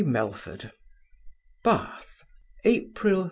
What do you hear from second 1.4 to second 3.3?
BATH, April 30.